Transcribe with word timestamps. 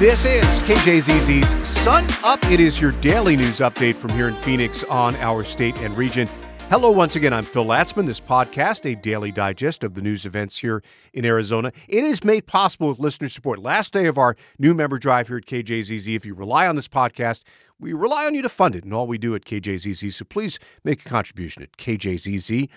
This 0.00 0.24
is 0.24 0.46
KJZZ's 0.60 1.68
Sun 1.68 2.06
Up. 2.24 2.42
It 2.50 2.58
is 2.58 2.80
your 2.80 2.92
daily 2.92 3.36
news 3.36 3.58
update 3.58 3.94
from 3.94 4.08
here 4.12 4.28
in 4.28 4.34
Phoenix 4.34 4.82
on 4.84 5.14
our 5.16 5.44
state 5.44 5.76
and 5.80 5.94
region. 5.94 6.26
Hello, 6.70 6.90
once 6.90 7.16
again. 7.16 7.34
I'm 7.34 7.44
Phil 7.44 7.66
Latzman. 7.66 8.06
This 8.06 8.18
podcast, 8.18 8.90
a 8.90 8.94
daily 8.94 9.30
digest 9.30 9.84
of 9.84 9.92
the 9.92 10.00
news 10.00 10.24
events 10.24 10.56
here 10.56 10.82
in 11.12 11.26
Arizona. 11.26 11.70
It 11.86 12.02
is 12.02 12.24
made 12.24 12.46
possible 12.46 12.88
with 12.88 12.98
listener 12.98 13.28
support. 13.28 13.58
Last 13.58 13.92
day 13.92 14.06
of 14.06 14.16
our 14.16 14.36
new 14.58 14.72
member 14.72 14.98
drive 14.98 15.28
here 15.28 15.36
at 15.36 15.44
KJZZ. 15.44 16.16
If 16.16 16.24
you 16.24 16.32
rely 16.32 16.66
on 16.66 16.76
this 16.76 16.88
podcast, 16.88 17.42
we 17.78 17.92
rely 17.92 18.24
on 18.24 18.34
you 18.34 18.40
to 18.40 18.48
fund 18.48 18.74
it 18.76 18.84
and 18.84 18.94
all 18.94 19.06
we 19.06 19.18
do 19.18 19.34
at 19.34 19.44
KJZZ. 19.44 20.14
So 20.14 20.24
please 20.24 20.58
make 20.82 21.04
a 21.04 21.08
contribution 21.10 21.62
at 21.62 21.76
kjzz.org. 21.76 22.70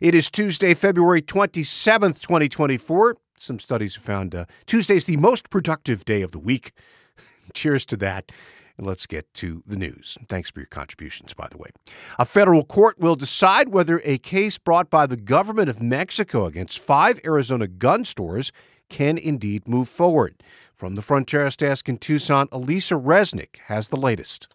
It 0.00 0.14
is 0.16 0.30
Tuesday, 0.32 0.74
February 0.74 1.22
27th, 1.22 2.20
2024. 2.20 3.14
Some 3.42 3.58
studies 3.58 3.96
have 3.96 4.04
found 4.04 4.36
uh, 4.36 4.44
is 4.72 4.86
the 4.86 5.16
most 5.16 5.50
productive 5.50 6.04
day 6.04 6.22
of 6.22 6.30
the 6.30 6.38
week. 6.38 6.70
Cheers 7.54 7.84
to 7.86 7.96
that. 7.96 8.30
And 8.78 8.86
let's 8.86 9.04
get 9.04 9.34
to 9.34 9.64
the 9.66 9.74
news. 9.74 10.16
Thanks 10.28 10.48
for 10.48 10.60
your 10.60 10.68
contributions, 10.68 11.34
by 11.34 11.48
the 11.50 11.58
way. 11.58 11.70
A 12.20 12.24
federal 12.24 12.64
court 12.64 13.00
will 13.00 13.16
decide 13.16 13.70
whether 13.70 14.00
a 14.04 14.18
case 14.18 14.58
brought 14.58 14.90
by 14.90 15.06
the 15.06 15.16
government 15.16 15.68
of 15.68 15.82
Mexico 15.82 16.46
against 16.46 16.78
five 16.78 17.18
Arizona 17.26 17.66
gun 17.66 18.04
stores 18.04 18.52
can 18.88 19.18
indeed 19.18 19.66
move 19.66 19.88
forward. 19.88 20.40
From 20.76 20.94
the 20.94 21.02
Fronteras 21.02 21.56
Desk 21.56 21.88
in 21.88 21.98
Tucson, 21.98 22.46
Alisa 22.48 23.02
Reznick 23.02 23.56
has 23.66 23.88
the 23.88 23.96
latest. 23.96 24.54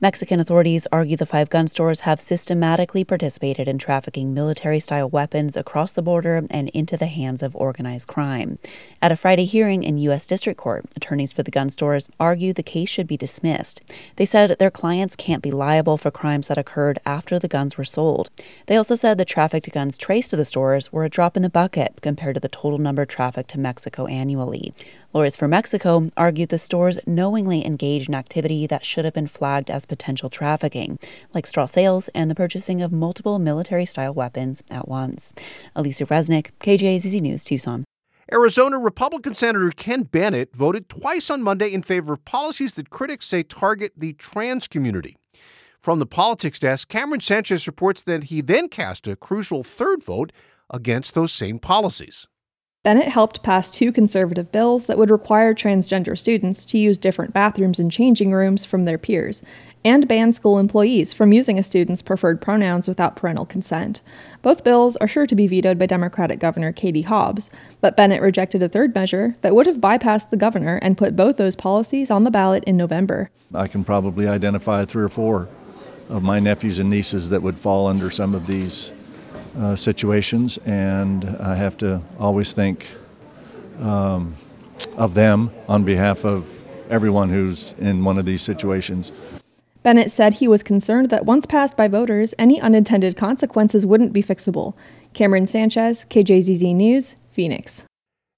Mexican 0.00 0.38
authorities 0.38 0.86
argue 0.92 1.16
the 1.16 1.26
five 1.26 1.50
gun 1.50 1.66
stores 1.66 2.02
have 2.02 2.20
systematically 2.20 3.02
participated 3.02 3.66
in 3.66 3.78
trafficking 3.78 4.32
military 4.32 4.78
style 4.78 5.08
weapons 5.08 5.56
across 5.56 5.92
the 5.92 6.02
border 6.02 6.40
and 6.50 6.68
into 6.68 6.96
the 6.96 7.06
hands 7.06 7.42
of 7.42 7.56
organized 7.56 8.06
crime. 8.06 8.60
At 9.02 9.10
a 9.10 9.16
Friday 9.16 9.44
hearing 9.44 9.82
in 9.82 9.98
U.S. 9.98 10.24
District 10.24 10.56
Court, 10.56 10.84
attorneys 10.94 11.32
for 11.32 11.42
the 11.42 11.50
gun 11.50 11.68
stores 11.68 12.08
argue 12.20 12.52
the 12.52 12.62
case 12.62 12.88
should 12.88 13.08
be 13.08 13.16
dismissed. 13.16 13.82
They 14.14 14.24
said 14.24 14.56
their 14.60 14.70
clients 14.70 15.16
can't 15.16 15.42
be 15.42 15.50
liable 15.50 15.96
for 15.96 16.12
crimes 16.12 16.46
that 16.46 16.58
occurred 16.58 17.00
after 17.04 17.40
the 17.40 17.48
guns 17.48 17.76
were 17.76 17.84
sold. 17.84 18.30
They 18.66 18.76
also 18.76 18.94
said 18.94 19.18
the 19.18 19.24
trafficked 19.24 19.72
guns 19.72 19.98
traced 19.98 20.30
to 20.30 20.36
the 20.36 20.44
stores 20.44 20.92
were 20.92 21.04
a 21.04 21.10
drop 21.10 21.36
in 21.36 21.42
the 21.42 21.50
bucket 21.50 22.00
compared 22.02 22.36
to 22.36 22.40
the 22.40 22.48
total 22.48 22.78
number 22.78 23.04
trafficked 23.04 23.50
to 23.50 23.58
Mexico 23.58 24.06
annually. 24.06 24.72
Lawyers 25.14 25.36
for 25.36 25.48
Mexico 25.48 26.06
argued 26.18 26.50
the 26.50 26.58
stores 26.58 26.98
knowingly 27.06 27.64
engaged 27.64 28.10
in 28.10 28.14
activity 28.14 28.66
that 28.66 28.84
should 28.84 29.06
have 29.06 29.14
been 29.14 29.26
flagged 29.26 29.70
as 29.70 29.86
potential 29.86 30.28
trafficking, 30.28 30.98
like 31.32 31.46
straw 31.46 31.64
sales 31.64 32.08
and 32.08 32.30
the 32.30 32.34
purchasing 32.34 32.82
of 32.82 32.92
multiple 32.92 33.38
military 33.38 33.86
style 33.86 34.12
weapons 34.12 34.62
at 34.70 34.86
once. 34.86 35.32
Alisa 35.74 36.06
Reznick, 36.06 36.50
KJZZ 36.60 37.22
News, 37.22 37.42
Tucson. 37.42 37.84
Arizona 38.30 38.78
Republican 38.78 39.34
Senator 39.34 39.70
Ken 39.70 40.02
Bennett 40.02 40.54
voted 40.54 40.90
twice 40.90 41.30
on 41.30 41.42
Monday 41.42 41.72
in 41.72 41.80
favor 41.80 42.12
of 42.12 42.22
policies 42.26 42.74
that 42.74 42.90
critics 42.90 43.26
say 43.26 43.42
target 43.42 43.92
the 43.96 44.12
trans 44.12 44.68
community. 44.68 45.16
From 45.80 46.00
the 46.00 46.06
politics 46.06 46.58
desk, 46.58 46.90
Camryn 46.90 47.22
Sanchez 47.22 47.66
reports 47.66 48.02
that 48.02 48.24
he 48.24 48.42
then 48.42 48.68
cast 48.68 49.08
a 49.08 49.16
crucial 49.16 49.62
third 49.62 50.04
vote 50.04 50.32
against 50.68 51.14
those 51.14 51.32
same 51.32 51.58
policies. 51.58 52.26
Bennett 52.88 53.08
helped 53.08 53.42
pass 53.42 53.70
two 53.70 53.92
conservative 53.92 54.50
bills 54.50 54.86
that 54.86 54.96
would 54.96 55.10
require 55.10 55.52
transgender 55.52 56.16
students 56.16 56.64
to 56.64 56.78
use 56.78 56.96
different 56.96 57.34
bathrooms 57.34 57.78
and 57.78 57.92
changing 57.92 58.32
rooms 58.32 58.64
from 58.64 58.86
their 58.86 58.96
peers, 58.96 59.42
and 59.84 60.08
ban 60.08 60.32
school 60.32 60.58
employees 60.58 61.12
from 61.12 61.30
using 61.30 61.58
a 61.58 61.62
student's 61.62 62.00
preferred 62.00 62.40
pronouns 62.40 62.88
without 62.88 63.14
parental 63.14 63.44
consent. 63.44 64.00
Both 64.40 64.64
bills 64.64 64.96
are 64.96 65.06
sure 65.06 65.26
to 65.26 65.34
be 65.34 65.46
vetoed 65.46 65.78
by 65.78 65.84
Democratic 65.84 66.38
Governor 66.38 66.72
Katie 66.72 67.02
Hobbs, 67.02 67.50
but 67.82 67.94
Bennett 67.94 68.22
rejected 68.22 68.62
a 68.62 68.70
third 68.70 68.94
measure 68.94 69.34
that 69.42 69.54
would 69.54 69.66
have 69.66 69.82
bypassed 69.82 70.30
the 70.30 70.38
governor 70.38 70.78
and 70.80 70.96
put 70.96 71.14
both 71.14 71.36
those 71.36 71.56
policies 71.56 72.10
on 72.10 72.24
the 72.24 72.30
ballot 72.30 72.64
in 72.64 72.78
November. 72.78 73.30
I 73.52 73.68
can 73.68 73.84
probably 73.84 74.26
identify 74.26 74.86
three 74.86 75.04
or 75.04 75.10
four 75.10 75.50
of 76.08 76.22
my 76.22 76.40
nephews 76.40 76.78
and 76.78 76.88
nieces 76.88 77.28
that 77.28 77.42
would 77.42 77.58
fall 77.58 77.86
under 77.86 78.08
some 78.08 78.34
of 78.34 78.46
these 78.46 78.94
uh, 79.56 79.76
situations, 79.76 80.58
and 80.66 81.24
I 81.40 81.54
have 81.54 81.76
to 81.78 82.00
always 82.18 82.52
think 82.52 82.86
um, 83.80 84.34
of 84.96 85.14
them 85.14 85.50
on 85.68 85.84
behalf 85.84 86.24
of 86.24 86.64
everyone 86.90 87.28
who's 87.28 87.74
in 87.74 88.04
one 88.04 88.18
of 88.18 88.26
these 88.26 88.42
situations. 88.42 89.12
Bennett 89.82 90.10
said 90.10 90.34
he 90.34 90.48
was 90.48 90.62
concerned 90.62 91.08
that 91.10 91.24
once 91.24 91.46
passed 91.46 91.76
by 91.76 91.88
voters, 91.88 92.34
any 92.38 92.60
unintended 92.60 93.16
consequences 93.16 93.86
wouldn't 93.86 94.12
be 94.12 94.22
fixable. 94.22 94.74
Camryn 95.14 95.46
Sanchez, 95.46 96.04
KJZZ 96.10 96.74
News, 96.74 97.16
Phoenix. 97.30 97.87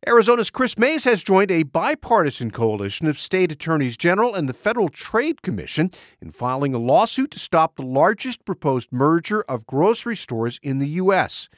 Arizona's 0.07 0.49
Chris 0.49 0.79
Mayes 0.79 1.05
has 1.05 1.23
joined 1.23 1.51
a 1.51 1.63
bipartisan 1.63 2.51
coalition 2.51 3.07
of 3.07 3.19
state 3.19 3.53
attorneys 3.53 3.99
general 3.99 4.35
and 4.35 4.49
the 4.49 4.55
Federal 4.55 4.89
Trade 4.89 5.43
Commission 5.43 5.91
in 6.23 6.31
filing 6.31 6.73
a 6.73 6.79
lawsuit 6.79 7.31
to 7.33 7.39
stop 7.39 7.77
the 7.77 7.83
largest 7.83 8.47
proposed 8.47 8.91
merger 8.91 9.43
of 9.43 9.67
grocery 9.67 10.17
stores 10.17 10.59
in 10.63 10.79
the 10.79 10.89
U.S. 10.89 11.51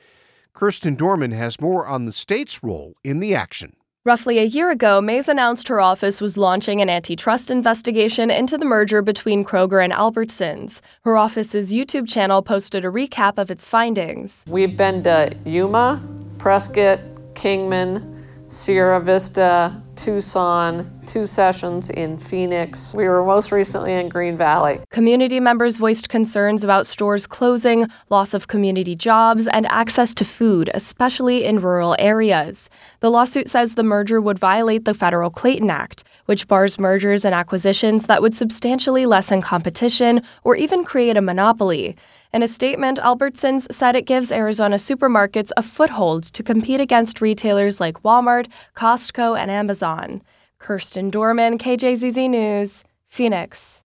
Kirsten 0.54 0.97
Dorman 0.97 1.31
has 1.31 1.60
more 1.60 1.86
on 1.86 2.04
the 2.04 2.10
state's 2.10 2.64
role 2.64 2.97
in 3.04 3.20
the 3.20 3.32
action. 3.32 3.76
Roughly 4.04 4.41
a 4.41 4.44
year 4.44 4.72
ago, 4.72 5.00
Mayes 5.00 5.28
announced 5.28 5.69
her 5.69 5.81
office 5.81 6.20
was 6.20 6.36
launching 6.36 6.81
an 6.81 6.91
antitrust 6.91 7.48
investigation 7.48 8.28
into 8.28 8.58
the 8.58 8.64
merger 8.64 9.02
between 9.02 9.44
Kroger 9.44 9.84
and 9.84 9.92
Albertsons. 9.92 10.81
Her 11.02 11.16
office's 11.16 11.72
YouTube 11.72 12.08
channel 12.08 12.42
posted 12.42 12.84
a 12.84 12.88
recap 12.88 13.38
of 13.38 13.52
its 13.52 13.69
findings. 13.69 14.42
We've 14.48 14.76
been 14.76 15.04
to 15.04 15.32
Yuma, 15.44 16.02
Prescott, 16.38 16.98
Kingman, 17.34 18.12
Sierra 18.52 19.00
Vista, 19.00 19.82
Tucson, 19.94 20.86
two 21.06 21.26
sessions 21.26 21.90
in 21.90 22.16
Phoenix. 22.16 22.94
We 22.94 23.08
were 23.08 23.24
most 23.24 23.52
recently 23.52 23.94
in 23.94 24.08
Green 24.08 24.36
Valley. 24.36 24.80
Community 24.90 25.40
members 25.40 25.76
voiced 25.76 26.08
concerns 26.08 26.64
about 26.64 26.86
stores 26.86 27.26
closing, 27.26 27.88
loss 28.10 28.34
of 28.34 28.48
community 28.48 28.94
jobs, 28.94 29.46
and 29.46 29.66
access 29.66 30.14
to 30.14 30.24
food, 30.24 30.70
especially 30.74 31.44
in 31.44 31.60
rural 31.60 31.96
areas. 31.98 32.70
The 33.00 33.10
lawsuit 33.10 33.48
says 33.48 33.74
the 33.74 33.82
merger 33.82 34.20
would 34.20 34.38
violate 34.38 34.84
the 34.84 34.94
federal 34.94 35.30
Clayton 35.30 35.70
Act, 35.70 36.04
which 36.26 36.48
bars 36.48 36.78
mergers 36.78 37.24
and 37.24 37.34
acquisitions 37.34 38.06
that 38.06 38.22
would 38.22 38.34
substantially 38.34 39.06
lessen 39.06 39.42
competition 39.42 40.22
or 40.44 40.56
even 40.56 40.84
create 40.84 41.16
a 41.16 41.22
monopoly. 41.22 41.96
In 42.32 42.42
a 42.42 42.48
statement, 42.48 42.98
Albertsons 42.98 43.70
said 43.70 43.94
it 43.94 44.06
gives 44.06 44.32
Arizona 44.32 44.76
supermarkets 44.76 45.50
a 45.56 45.62
foothold 45.62 46.22
to 46.32 46.42
compete 46.42 46.80
against 46.80 47.20
retailers 47.20 47.78
like 47.78 48.02
Walmart, 48.02 48.46
Costco, 48.74 49.38
and 49.38 49.50
Amazon. 49.50 50.22
Kirsten 50.62 51.11
Dorman, 51.11 51.59
KJZZ 51.59 52.31
News, 52.31 52.84
Phoenix. 53.09 53.83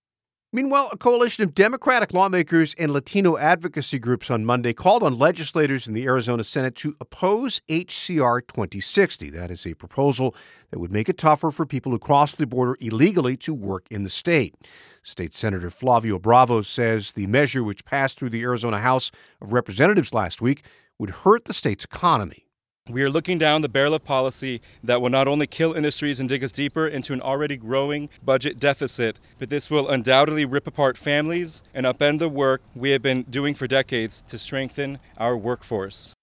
Meanwhile, 0.54 0.90
a 0.94 0.98
coalition 0.98 1.44
of 1.44 1.56
Democratic 1.56 2.14
lawmakers 2.14 2.76
and 2.78 2.94
Latino 2.94 3.36
advocacy 3.36 4.00
groups 4.00 4.30
on 4.30 4.46
Monday 4.46 4.74
called 4.74 5.04
on 5.04 5.18
legislators 5.18 5.88
in 5.88 5.94
the 5.94 6.06
Arizona 6.06 6.44
Senate 6.44 6.76
to 6.76 6.96
oppose 7.02 7.62
HCR 7.68 8.48
2060. 8.48 9.30
That 9.32 9.52
is 9.52 9.66
a 9.66 9.74
proposal 9.74 10.36
that 10.70 10.80
would 10.80 10.92
make 10.92 11.10
it 11.10 11.18
tougher 11.18 11.52
for 11.52 11.66
people 11.66 11.92
who 11.92 12.00
cross 12.00 12.36
the 12.36 12.46
border 12.46 12.78
illegally 12.80 13.36
to 13.38 13.54
work 13.54 13.88
in 13.90 14.04
the 14.04 14.10
state. 14.10 14.56
State 15.04 15.36
Senator 15.36 15.70
Flavio 15.70 16.20
Bravo 16.20 16.62
says 16.62 17.12
the 17.12 17.28
measure, 17.28 17.64
which 17.64 17.84
passed 17.86 18.20
through 18.20 18.30
the 18.30 18.44
Arizona 18.44 18.80
House 18.80 19.12
of 19.42 19.52
Representatives 19.52 20.14
last 20.14 20.42
week, 20.42 20.64
would 21.00 21.10
hurt 21.10 21.46
the 21.46 21.54
state's 21.54 21.84
economy. 21.84 22.47
We 22.90 23.04
are 23.04 23.10
looking 23.10 23.38
down 23.38 23.64
the 23.64 23.68
barrel 23.68 23.96
of 23.96 24.06
policy 24.06 24.62
that 24.82 25.02
will 25.02 25.10
not 25.10 25.28
only 25.28 25.46
kill 25.46 25.74
industries 25.74 26.22
and 26.22 26.30
dig 26.30 26.42
us 26.42 26.54
deeper 26.54 26.88
into 26.88 27.12
an 27.12 27.20
already 27.22 27.58
growing 27.58 28.08
budget 28.24 28.62
deficit, 28.62 29.20
but 29.40 29.50
this 29.50 29.70
will 29.70 29.90
undoubtedly 29.90 30.46
rip 30.46 30.68
apart 30.68 30.98
families 30.98 31.62
and 31.74 31.86
upend 31.86 32.20
the 32.20 32.30
work 32.30 32.62
we 32.74 32.92
have 32.92 33.02
been 33.02 33.24
doing 33.24 33.56
for 33.56 33.68
decades 33.68 34.22
to 34.30 34.38
strengthen 34.38 35.00
our 35.18 35.36
workforce. 35.36 36.14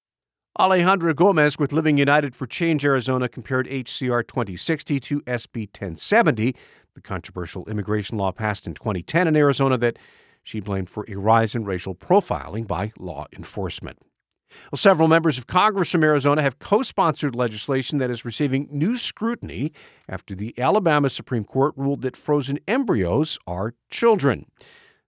Alejandra 0.58 1.14
Gomez 1.14 1.58
with 1.58 1.70
Living 1.70 1.98
United 1.98 2.34
for 2.34 2.46
Change 2.46 2.82
Arizona 2.82 3.28
compared 3.28 3.66
HCR 3.66 4.26
2060 4.26 5.00
to 5.00 5.20
SB 5.22 5.66
1070, 5.66 6.56
the 6.94 7.00
controversial 7.02 7.68
immigration 7.68 8.16
law 8.16 8.32
passed 8.32 8.66
in 8.66 8.72
2010 8.72 9.28
in 9.28 9.36
Arizona 9.36 9.76
that 9.76 9.98
she 10.44 10.60
blamed 10.60 10.88
for 10.88 11.04
a 11.08 11.16
rise 11.16 11.54
in 11.54 11.64
racial 11.66 11.94
profiling 11.94 12.66
by 12.66 12.90
law 12.98 13.26
enforcement. 13.36 13.98
Well, 14.70 14.76
several 14.76 15.08
members 15.08 15.38
of 15.38 15.46
Congress 15.46 15.90
from 15.90 16.04
Arizona 16.04 16.42
have 16.42 16.58
co 16.58 16.82
sponsored 16.82 17.34
legislation 17.34 17.98
that 17.98 18.10
is 18.10 18.24
receiving 18.24 18.68
new 18.70 18.96
scrutiny 18.98 19.72
after 20.08 20.34
the 20.34 20.58
Alabama 20.58 21.10
Supreme 21.10 21.44
Court 21.44 21.74
ruled 21.76 22.02
that 22.02 22.16
frozen 22.16 22.58
embryos 22.66 23.38
are 23.46 23.74
children. 23.90 24.46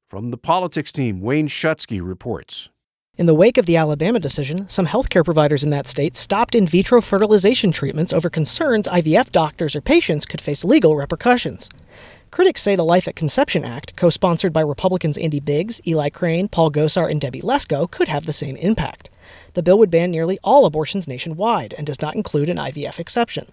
From 0.09 0.31
the 0.31 0.39
politics 0.39 0.93
team, 0.93 1.21
Wayne 1.21 1.49
Schutsky 1.49 2.01
reports. 2.01 2.69
In 3.19 3.25
the 3.25 3.35
wake 3.35 3.57
of 3.57 3.65
the 3.65 3.77
Alabama 3.77 4.21
decision, 4.21 4.69
some 4.69 4.87
healthcare 4.87 5.25
providers 5.25 5.65
in 5.65 5.71
that 5.71 5.87
state 5.87 6.17
stopped 6.17 6.55
in 6.55 6.67
vitro 6.67 7.01
fertilization 7.01 7.73
treatments 7.73 8.13
over 8.13 8.29
concerns 8.29 8.87
IVF 8.89 9.33
doctors 9.33 9.75
or 9.75 9.81
patients 9.81 10.27
could 10.27 10.41
face 10.41 10.65
legal 10.67 10.95
repercussions. 10.97 11.71
Critics 12.31 12.61
say 12.61 12.77
the 12.77 12.85
Life 12.85 13.09
at 13.09 13.17
Conception 13.17 13.65
Act, 13.65 13.97
co 13.97 14.11
sponsored 14.11 14.53
by 14.53 14.61
Republicans 14.61 15.17
Andy 15.17 15.41
Biggs, 15.41 15.81
Eli 15.87 16.11
Crane, 16.11 16.49
Paul 16.49 16.71
Gosar, 16.71 17.11
and 17.11 17.21
Debbie 17.21 17.41
Lesko, 17.41 17.91
could 17.91 18.09
have 18.09 18.27
the 18.27 18.33
same 18.33 18.57
impact. 18.57 19.09
The 19.55 19.63
bill 19.63 19.79
would 19.79 19.91
ban 19.91 20.11
nearly 20.11 20.39
all 20.45 20.67
abortions 20.67 21.09
nationwide 21.09 21.73
and 21.79 21.87
does 21.87 22.03
not 22.03 22.15
include 22.15 22.49
an 22.49 22.59
IVF 22.59 22.99
exception. 22.99 23.47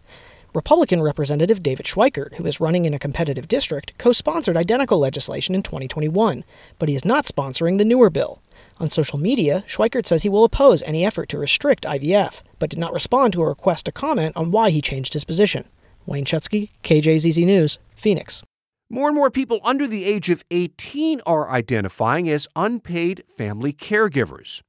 Republican 0.54 1.02
Representative 1.02 1.64
David 1.64 1.86
Schweikert, 1.86 2.36
who 2.36 2.46
is 2.46 2.60
running 2.60 2.86
in 2.86 2.94
a 2.94 3.00
competitive 3.00 3.48
district, 3.48 3.98
co 3.98 4.12
sponsored 4.12 4.58
identical 4.58 5.00
legislation 5.00 5.56
in 5.56 5.64
2021, 5.64 6.44
but 6.78 6.90
he 6.90 6.96
is 6.96 7.06
not 7.06 7.26
sponsoring 7.26 7.78
the 7.78 7.86
newer 7.86 8.10
bill. 8.10 8.42
On 8.80 8.90
social 8.90 9.20
media, 9.20 9.64
Schweikert 9.68 10.06
says 10.06 10.24
he 10.24 10.30
will 10.30 10.44
oppose 10.44 10.84
any 10.84 11.06
effort 11.06 11.30
to 11.30 11.38
restrict 11.38 11.86
IVF, 11.86 12.42
but 12.60 12.70
did 12.70 12.80
not 12.80 12.94
respond 12.94 13.34
to 13.34 13.42
a 13.42 13.48
request 13.48 13.86
to 13.86 13.92
comment 13.92 14.36
on 14.36 14.52
why 14.52 14.72
he 14.72 14.82
changed 14.82 15.14
his 15.14 15.24
position. 15.24 15.66
Wayne 16.06 16.26
Schutsky, 16.26 16.70
KJZZ 16.84 17.46
News, 17.46 17.80
Phoenix. 17.96 18.44
More 18.90 19.08
and 19.08 19.16
more 19.16 19.32
people 19.32 19.60
under 19.64 19.88
the 19.88 20.06
age 20.06 20.30
of 20.30 20.44
18 20.52 21.22
are 21.26 21.50
identifying 21.50 22.30
as 22.30 22.48
unpaid 22.56 23.24
family 23.28 23.74
caregivers. 23.74 24.62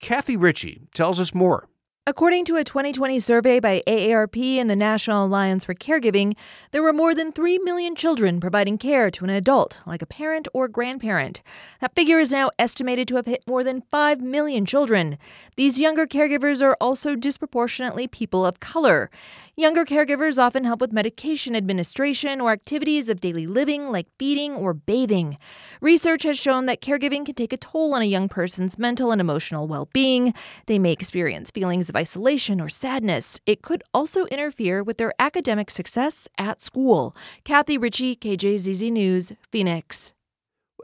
Kathy 0.00 0.36
Ritchie 0.36 0.82
tells 0.94 1.18
us 1.18 1.34
more. 1.34 1.68
According 2.08 2.44
to 2.44 2.54
a 2.54 2.62
2020 2.62 3.18
survey 3.18 3.58
by 3.58 3.82
AARP 3.88 4.58
and 4.58 4.70
the 4.70 4.76
National 4.76 5.26
Alliance 5.26 5.64
for 5.64 5.74
Caregiving, 5.74 6.36
there 6.70 6.82
were 6.84 6.92
more 6.92 7.16
than 7.16 7.32
3 7.32 7.58
million 7.58 7.96
children 7.96 8.38
providing 8.38 8.78
care 8.78 9.10
to 9.10 9.24
an 9.24 9.30
adult, 9.30 9.80
like 9.86 10.02
a 10.02 10.06
parent 10.06 10.46
or 10.54 10.68
grandparent. 10.68 11.42
That 11.80 11.96
figure 11.96 12.20
is 12.20 12.30
now 12.30 12.50
estimated 12.60 13.08
to 13.08 13.16
have 13.16 13.26
hit 13.26 13.42
more 13.48 13.64
than 13.64 13.82
5 13.90 14.20
million 14.20 14.64
children. 14.64 15.18
These 15.56 15.80
younger 15.80 16.06
caregivers 16.06 16.62
are 16.62 16.76
also 16.80 17.16
disproportionately 17.16 18.06
people 18.06 18.46
of 18.46 18.60
color. 18.60 19.10
Younger 19.58 19.86
caregivers 19.86 20.36
often 20.36 20.64
help 20.64 20.82
with 20.82 20.92
medication 20.92 21.56
administration 21.56 22.42
or 22.42 22.52
activities 22.52 23.08
of 23.08 23.22
daily 23.22 23.46
living 23.46 23.90
like 23.90 24.06
feeding 24.18 24.52
or 24.52 24.74
bathing. 24.74 25.38
Research 25.80 26.24
has 26.24 26.38
shown 26.38 26.66
that 26.66 26.82
caregiving 26.82 27.24
can 27.24 27.34
take 27.34 27.54
a 27.54 27.56
toll 27.56 27.94
on 27.94 28.02
a 28.02 28.04
young 28.04 28.28
person's 28.28 28.78
mental 28.78 29.12
and 29.12 29.18
emotional 29.18 29.66
well 29.66 29.88
being. 29.94 30.34
They 30.66 30.78
may 30.78 30.92
experience 30.92 31.50
feelings 31.50 31.88
of 31.88 31.96
isolation 31.96 32.60
or 32.60 32.68
sadness. 32.68 33.40
It 33.46 33.62
could 33.62 33.82
also 33.94 34.26
interfere 34.26 34.82
with 34.82 34.98
their 34.98 35.14
academic 35.18 35.70
success 35.70 36.28
at 36.36 36.60
school. 36.60 37.16
Kathy 37.44 37.78
Ritchie, 37.78 38.16
KJZZ 38.16 38.92
News, 38.92 39.32
Phoenix. 39.50 40.12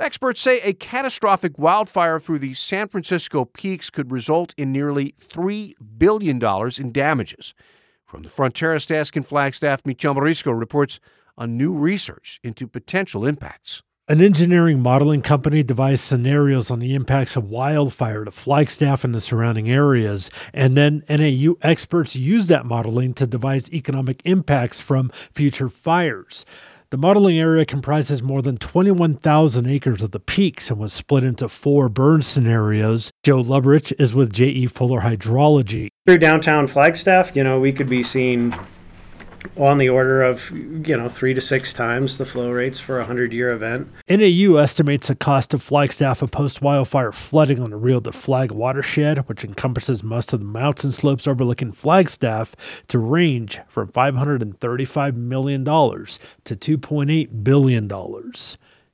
Experts 0.01 0.41
say 0.41 0.63
a 0.63 0.73
catastrophic 0.73 1.59
wildfire 1.59 2.19
through 2.19 2.39
the 2.39 2.55
San 2.55 2.89
Francisco 2.89 3.45
peaks 3.45 3.91
could 3.91 4.11
result 4.11 4.55
in 4.57 4.73
nearly 4.73 5.15
$3 5.29 5.75
billion 5.99 6.41
in 6.79 6.91
damages. 6.91 7.53
From 8.13 8.25
the 8.25 8.29
Fronteras 8.29 8.87
desk 8.87 9.17
in 9.17 9.23
Flagstaff, 9.23 9.87
Michel 9.87 10.15
Marizco 10.15 10.53
reports 10.53 11.01
on 11.39 11.57
new 11.57 11.73
research 11.73 12.41
into 12.45 12.67
potential 12.67 13.25
impacts. 13.25 13.83
An 14.07 14.21
engineering 14.21 14.81
modeling 14.83 15.23
company 15.23 15.63
devised 15.63 16.03
scenarios 16.03 16.71
on 16.71 16.81
the 16.81 16.95
impacts 16.95 17.37
of 17.37 17.49
wildfire 17.49 18.27
to 18.27 18.31
Flagstaff 18.31 19.03
and 19.03 19.15
the 19.15 19.21
surrounding 19.23 19.71
areas, 19.71 20.31
and 20.53 20.77
then 20.77 21.03
NAU 21.09 21.55
experts 21.63 22.15
used 22.15 22.51
that 22.51 22.67
modeling 22.67 23.15
to 23.15 23.27
devise 23.27 23.73
economic 23.73 24.21
impacts 24.27 24.79
from 24.79 25.09
future 25.09 25.71
fires. 25.71 26.45
The 26.93 26.99
modeling 26.99 27.39
area 27.39 27.65
comprises 27.65 28.23
more 28.23 28.43
than 28.43 28.59
21,000 28.59 29.67
acres 29.67 30.03
of 30.03 30.11
the 30.11 30.21
peaks 30.21 30.69
and 30.69 30.79
was 30.79 30.93
split 30.93 31.25
into 31.25 31.49
four 31.49 31.89
burn 31.89 32.21
scenarios. 32.21 33.11
Joe 33.23 33.43
Lubrich 33.43 33.95
is 33.99 34.15
with 34.15 34.31
J.E. 34.31 34.67
Fuller 34.67 35.01
Hydrology. 35.01 35.89
Through 36.07 36.19
downtown 36.19 36.67
Flagstaff, 36.67 37.35
you 37.35 37.43
know, 37.43 37.59
we 37.59 37.73
could 37.73 37.89
be 37.89 38.03
seeing 38.03 38.55
on 39.57 39.79
the 39.79 39.89
order 39.89 40.23
of 40.23 40.51
you 40.51 40.97
know 40.97 41.09
three 41.09 41.35
to 41.35 41.41
six 41.41 41.73
times 41.73 42.19
the 42.19 42.27
flow 42.27 42.51
rates 42.51 42.81
for 42.81 43.01
a 43.01 43.05
hundred 43.05 43.33
year 43.33 43.51
event. 43.51 43.89
NAU 44.09 44.57
estimates 44.57 45.09
the 45.09 45.15
cost 45.15 45.55
of 45.55 45.63
Flagstaff 45.63 46.23
of 46.23 46.31
post 46.31 46.63
wildfire 46.63 47.13
flooding 47.13 47.61
on 47.61 47.71
the 47.71 47.77
Rio 47.77 48.01
de 48.01 48.13
Flag 48.13 48.53
watershed, 48.53 49.29
which 49.29 49.45
encompasses 49.45 50.03
most 50.03 50.33
of 50.33 50.41
the 50.41 50.47
mountain 50.47 50.93
slopes 50.93 51.27
overlooking 51.27 51.73
Flagstaff, 51.73 52.85
to 52.89 52.99
range 52.99 53.61
from 53.69 53.89
$535 53.89 55.17
million 55.17 55.65
to 55.65 55.71
$2.8 55.71 57.45
billion. 57.45 57.89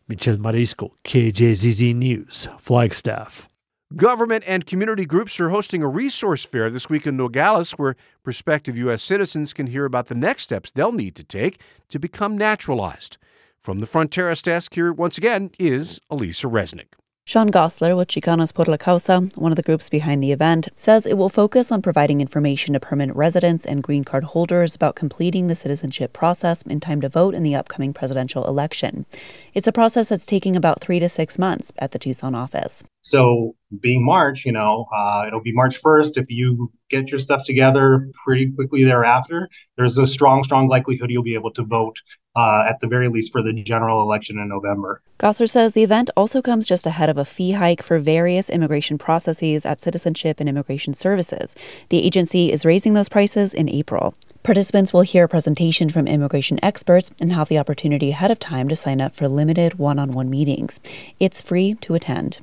Michel 0.09 0.37
Marizco, 0.39 0.93
KJZZ 1.05 1.95
News, 1.95 2.49
Flagstaff. 2.59 3.48
Government 3.97 4.45
and 4.47 4.67
community 4.67 5.07
groups 5.07 5.41
are 5.41 5.49
hosting 5.49 5.83
a 5.83 5.89
resource 5.89 6.45
fair 6.45 6.69
this 6.69 6.91
week 6.91 7.07
in 7.07 7.17
Nogales 7.17 7.71
where 7.73 7.97
prospective 8.23 8.77
U.S. 8.77 9.03
citizens 9.03 9.55
can 9.55 9.67
hear 9.67 9.87
about 9.87 10.09
the 10.09 10.15
next 10.15 10.43
steps 10.43 10.71
they'll 10.71 10.93
need 10.93 11.15
to 11.15 11.25
take 11.25 11.59
to 11.89 11.99
become 11.99 12.37
naturalized. 12.37 13.17
From 13.59 13.81
the 13.81 13.87
Fronteras 13.87 14.43
desk 14.43 14.75
here, 14.75 14.93
once 14.93 15.17
again, 15.17 15.53
is 15.59 16.01
Alisa 16.11 16.51
Reznick. 16.51 16.98
Sean 17.29 17.51
Gosler 17.51 17.95
with 17.95 18.09
Chicanos 18.09 18.55
por 18.55 18.65
la 18.65 18.79
Causa, 18.79 19.21
one 19.35 19.53
of 19.53 19.57
the 19.57 19.63
groups 19.63 19.91
behind 19.91 20.23
the 20.23 20.33
event, 20.33 20.71
says 20.77 21.05
it 21.05 21.19
will 21.19 21.29
focus 21.29 21.71
on 21.71 21.83
providing 21.83 22.23
information 22.23 22.73
to 22.73 22.81
permanent 22.81 23.15
residents 23.19 23.67
and 23.67 23.83
green 23.83 24.03
card 24.03 24.25
holders 24.25 24.75
about 24.75 24.97
completing 24.97 25.47
the 25.47 25.55
citizenship 25.55 26.15
process 26.15 26.63
in 26.63 26.81
time 26.81 27.03
to 27.03 27.09
vote 27.11 27.35
in 27.35 27.43
the 27.43 27.55
upcoming 27.55 27.93
presidential 27.93 28.47
election. 28.47 29.05
It's 29.53 29.67
a 29.67 29.73
process 29.73 30.09
that's 30.09 30.25
taking 30.25 30.57
about 30.57 30.81
three 30.81 30.99
to 31.01 31.09
six 31.11 31.39
months 31.39 31.71
at 31.77 31.91
the 31.91 31.99
Tucson 31.99 32.35
office. 32.35 32.83
So, 33.03 33.57
being 33.79 34.03
March, 34.03 34.47
you 34.47 34.53
know, 34.53 34.87
uh, 34.97 35.25
it'll 35.27 35.43
be 35.43 35.53
March 35.53 35.83
1st. 35.83 36.17
If 36.17 36.31
you 36.31 36.73
get 36.89 37.11
your 37.11 37.21
stuff 37.21 37.45
together 37.45 38.09
pretty 38.25 38.51
quickly 38.53 38.85
thereafter, 38.85 39.51
there's 39.77 39.99
a 39.99 40.07
strong, 40.07 40.45
strong 40.45 40.67
likelihood 40.69 41.11
you'll 41.11 41.23
be 41.23 41.35
able 41.35 41.53
to 41.53 41.63
vote 41.63 42.01
uh, 42.39 42.65
at 42.69 42.79
the 42.79 42.87
very 42.87 43.09
least 43.09 43.33
for 43.33 43.43
the 43.43 43.53
general 43.65 44.01
election 44.01 44.39
in 44.39 44.49
November. 44.49 45.03
Gosler 45.19 45.51
says 45.51 45.73
the 45.73 45.83
event 45.83 46.09
also 46.17 46.41
comes 46.41 46.69
just 46.69 46.87
ahead 46.87 47.11
of 47.11 47.19
a 47.19 47.25
fee 47.25 47.53
hike 47.53 47.83
for 47.83 47.99
various 47.99 48.49
immigration 48.49 48.97
processes 48.97 49.67
at 49.67 49.81
Citizenship 49.81 50.39
and 50.39 50.49
Immigration 50.49 50.95
Services. 50.95 51.57
The 51.89 52.07
agency 52.07 52.53
is 52.53 52.65
raising 52.65 52.95
those 52.95 53.09
prices 53.09 53.53
in 53.53 53.69
April. 53.69 54.15
Participants 54.45 54.93
will 54.93 55.01
hear 55.03 55.25
a 55.25 55.29
presentation 55.29 55.91
from 55.91 56.07
immigration 56.07 56.61
experts 56.63 57.11
and 57.21 57.33
have 57.33 57.49
the 57.49 57.59
opportunity 57.59 58.11
ahead 58.11 58.31
of 58.31 58.39
time 58.39 58.69
to 58.69 58.77
sign 58.77 59.01
up 59.01 59.17
for 59.17 59.29
limited 59.29 59.81
one 59.81 59.99
on 59.99 60.13
one 60.13 60.31
meetings. 60.31 60.81
It's 61.19 61.43
free 61.43 61.75
to 61.81 61.95
attend. 61.95 62.39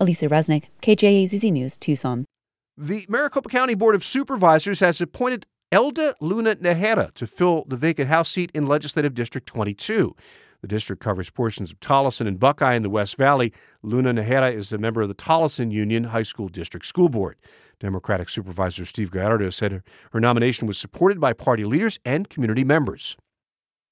Alisa 0.00 0.28
Reznick, 0.28 0.64
KJZZ 0.82 1.52
News, 1.52 1.76
Tucson. 1.76 2.24
The 2.76 3.06
Maricopa 3.08 3.48
County 3.48 3.74
Board 3.74 3.94
of 3.94 4.04
Supervisors 4.04 4.80
has 4.80 5.00
appointed 5.00 5.46
Elda 5.74 6.14
Luna 6.20 6.54
Najera 6.54 7.12
to 7.14 7.26
fill 7.26 7.64
the 7.66 7.74
vacant 7.74 8.08
House 8.08 8.30
seat 8.30 8.48
in 8.54 8.64
Legislative 8.64 9.12
District 9.12 9.44
22. 9.44 10.14
The 10.60 10.68
district 10.68 11.02
covers 11.02 11.30
portions 11.30 11.72
of 11.72 11.80
Tolleson 11.80 12.28
and 12.28 12.38
Buckeye 12.38 12.74
in 12.74 12.84
the 12.84 12.90
West 12.90 13.16
Valley. 13.16 13.52
Luna 13.82 14.14
Najera 14.14 14.54
is 14.54 14.70
a 14.70 14.78
member 14.78 15.02
of 15.02 15.08
the 15.08 15.16
Tolleson 15.16 15.72
Union 15.72 16.04
High 16.04 16.22
School 16.22 16.48
District 16.48 16.86
School 16.86 17.08
Board. 17.08 17.34
Democratic 17.80 18.28
Supervisor 18.28 18.86
Steve 18.86 19.10
Gallardo 19.10 19.50
said 19.50 19.72
her, 19.72 19.82
her 20.12 20.20
nomination 20.20 20.68
was 20.68 20.78
supported 20.78 21.20
by 21.20 21.32
party 21.32 21.64
leaders 21.64 21.98
and 22.04 22.28
community 22.28 22.62
members. 22.62 23.16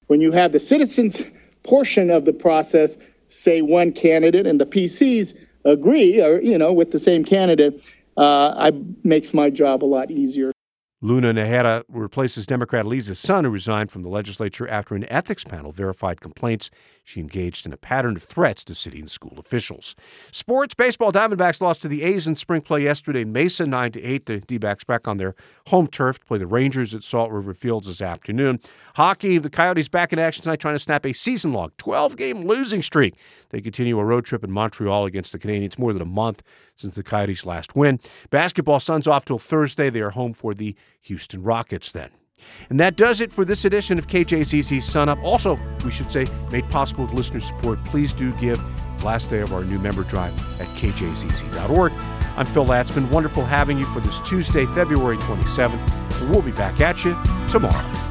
When 0.07 0.21
you 0.21 0.31
have 0.31 0.53
the 0.53 0.61
citizens 0.61 1.21
portion 1.63 2.09
of 2.09 2.23
the 2.23 2.31
process 2.31 2.95
say 3.27 3.61
one 3.61 3.91
candidate 3.91 4.47
and 4.47 4.57
the 4.57 4.65
PCs 4.65 5.37
agree 5.65 6.21
or 6.21 6.41
you 6.41 6.57
know 6.57 6.71
with 6.71 6.91
the 6.91 6.99
same 6.99 7.25
candidate, 7.25 7.83
uh, 8.15 8.53
I 8.55 8.71
makes 9.03 9.33
my 9.33 9.49
job 9.49 9.83
a 9.83 9.85
lot 9.85 10.09
easier. 10.09 10.52
Luna 11.03 11.33
Najera 11.33 11.83
replaces 11.89 12.47
Democrat 12.47 12.85
Leezah 12.85 13.17
Sun, 13.17 13.43
who 13.43 13.49
resigned 13.49 13.91
from 13.91 14.03
the 14.03 14.07
legislature 14.07 14.65
after 14.69 14.95
an 14.95 15.05
ethics 15.11 15.43
panel 15.43 15.73
verified 15.73 16.21
complaints 16.21 16.69
she 17.03 17.19
engaged 17.19 17.65
in 17.65 17.73
a 17.73 17.77
pattern 17.77 18.15
of 18.15 18.23
threats 18.23 18.63
to 18.63 18.73
city 18.73 18.99
and 18.99 19.11
school 19.11 19.37
officials. 19.37 19.97
Sports 20.31 20.73
baseball 20.73 21.11
Diamondbacks 21.11 21.59
lost 21.59 21.81
to 21.81 21.89
the 21.89 22.03
A's 22.03 22.25
in 22.25 22.37
spring 22.37 22.61
play 22.61 22.83
yesterday. 22.83 23.25
Mesa 23.25 23.67
9 23.67 23.91
to 23.91 24.01
8. 24.01 24.25
The 24.27 24.39
D-backs 24.39 24.85
back 24.85 25.05
on 25.05 25.17
their 25.17 25.35
home 25.67 25.87
turf 25.87 26.19
to 26.19 26.25
play 26.25 26.37
the 26.37 26.47
Rangers 26.47 26.95
at 26.95 27.03
Salt 27.03 27.31
River 27.31 27.53
Fields 27.53 27.87
this 27.87 28.01
afternoon. 28.01 28.61
Hockey, 28.95 29.37
the 29.39 29.49
Coyotes 29.49 29.89
back 29.89 30.13
in 30.13 30.19
action 30.19 30.43
tonight 30.43 30.61
trying 30.61 30.75
to 30.75 30.79
snap 30.79 31.05
a 31.05 31.11
season-long 31.11 31.71
12-game 31.79 32.47
losing 32.47 32.81
streak. 32.81 33.15
They 33.49 33.59
continue 33.59 33.99
a 33.99 34.05
road 34.05 34.23
trip 34.23 34.45
in 34.45 34.51
Montreal 34.51 35.05
against 35.05 35.33
the 35.33 35.39
Canadiens 35.39 35.77
more 35.77 35.91
than 35.91 36.01
a 36.01 36.05
month 36.05 36.41
since 36.77 36.95
the 36.95 37.03
Coyotes' 37.03 37.45
last 37.45 37.75
win. 37.75 37.99
Basketball 38.29 38.79
Suns 38.79 39.05
off 39.05 39.25
till 39.25 39.39
Thursday. 39.39 39.89
They 39.89 40.01
are 40.01 40.09
home 40.09 40.31
for 40.31 40.53
the 40.53 40.73
Houston 41.03 41.43
Rockets 41.43 41.91
then. 41.91 42.09
And 42.69 42.79
that 42.79 42.95
does 42.95 43.21
it 43.21 43.31
for 43.31 43.45
this 43.45 43.65
edition 43.65 43.97
of 43.97 44.07
KJZZ 44.07 44.81
Sun 44.81 45.09
Up. 45.09 45.19
Also, 45.23 45.57
we 45.85 45.91
should 45.91 46.11
say, 46.11 46.27
made 46.51 46.67
possible 46.69 47.05
with 47.05 47.13
listener 47.13 47.39
support. 47.39 47.83
Please 47.85 48.13
do 48.13 48.33
give 48.33 48.59
last 49.03 49.29
day 49.29 49.39
of 49.39 49.53
our 49.53 49.63
new 49.63 49.79
member 49.79 50.03
drive 50.03 50.33
at 50.59 50.67
kjzz.org. 50.77 51.91
I'm 52.35 52.45
Phil 52.45 52.65
Latzman. 52.65 53.09
Wonderful 53.11 53.45
having 53.45 53.77
you 53.77 53.85
for 53.85 53.99
this 53.99 54.19
Tuesday, 54.21 54.65
February 54.67 55.17
27th. 55.17 56.29
We'll 56.29 56.41
be 56.41 56.51
back 56.51 56.81
at 56.81 57.03
you 57.05 57.15
tomorrow. 57.49 58.02